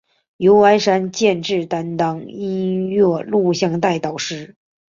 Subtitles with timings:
[0.37, 4.55] 由丸山健志担任音乐录影带导演。